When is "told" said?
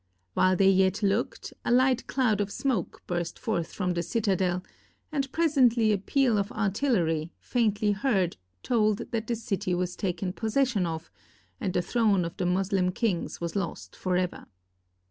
8.63-9.11